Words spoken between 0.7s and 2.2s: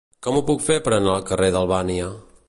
per anar al carrer d'Albània?